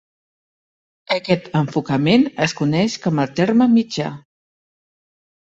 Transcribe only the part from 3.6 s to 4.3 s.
mitjà".